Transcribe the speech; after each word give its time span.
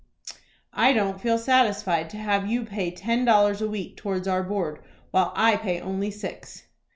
"I 0.73 0.93
don't 0.93 1.21
feel 1.21 1.37
satisfied 1.37 2.09
to 2.09 2.17
have 2.17 2.47
you 2.49 2.65
pay 2.65 2.89
ten 2.89 3.23
dollars 3.23 3.61
a 3.61 3.69
week 3.69 3.97
towards 3.97 4.27
our 4.27 4.41
board, 4.41 4.81
while 5.11 5.31
I 5.35 5.57
pay 5.57 5.79
only 5.79 6.09
six." 6.09 6.63